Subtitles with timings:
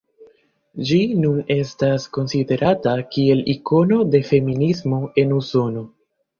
[0.87, 5.89] Ĝi nun estas konsiderata kiel ikono de feminismo en Usono.